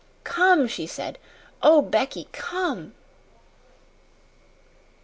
[0.23, 1.19] "Come," she said.
[1.61, 2.93] "Oh, Becky, come!"